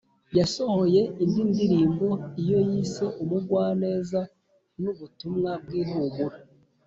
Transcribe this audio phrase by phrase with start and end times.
[0.37, 2.07] yasohoye indi ndirimbo
[2.41, 4.19] iyo yise umugwaneza
[4.87, 6.37] u’butumwa bw’ihumure